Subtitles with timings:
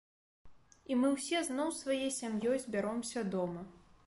[0.93, 3.63] І мы ўсе зноў сваёй сям'ёй збяромся дома.